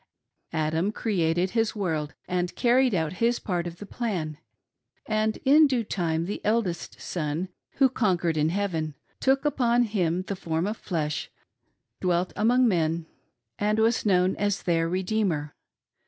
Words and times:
Adam 0.53 0.91
created 0.91 1.51
his 1.51 1.75
world, 1.75 2.15
and 2.27 2.55
carried 2.55 2.95
out 2.95 3.13
his 3.21 3.37
part 3.37 3.67
of 3.67 3.77
the 3.77 3.85
plan; 3.85 4.39
and 5.05 5.37
in 5.45 5.67
due 5.67 5.83
time 5.83 6.25
the 6.25 6.43
eldest 6.43 6.99
son, 6.99 7.49
who 7.73 7.87
con 7.87 8.17
quered 8.17 8.35
in 8.35 8.49
heaven, 8.49 8.95
took 9.19 9.45
upon 9.45 9.83
him 9.83 10.23
the 10.23 10.35
form 10.35 10.65
of 10.65 10.75
flesh, 10.75 11.29
dwelt 11.99 12.33
among 12.35 12.67
men, 12.67 13.05
and 13.59 13.77
was 13.77 14.03
known 14.03 14.35
as 14.37 14.63
their 14.63 14.89
Redeemer. 14.89 15.53